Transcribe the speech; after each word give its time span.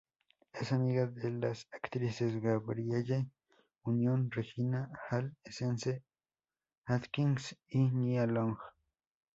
Es 0.53 0.71
amiga 0.71 1.05
de 1.05 1.29
las 1.29 1.67
actrices 1.71 2.41
Gabrielle 2.41 3.27
Union, 3.83 4.31
Regina 4.31 4.89
Hall 5.11 5.35
Essence 5.43 6.03
Atkins 6.85 7.55
y 7.67 7.83
Nia 7.91 8.25
Long. 8.25 8.57